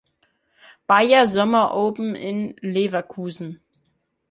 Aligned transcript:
Bayer-Sommer-Open 0.87 2.15
in 2.15 2.55
Leverkusen. 2.63 3.61